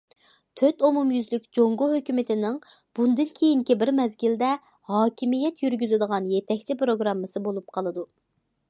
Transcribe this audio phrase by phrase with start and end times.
[0.59, 4.51] «تۆت ئومۇميۈزلۈك» جۇڭگو ھۆكۈمىتىنىڭ بۇنىڭدىن كېيىنكى بىر مەزگىلىدە
[4.95, 8.11] ھاكىمىيەت يۈرگۈزىدىغان يېتەكچى پىروگراممىسى بولۇپ قالىدۇ.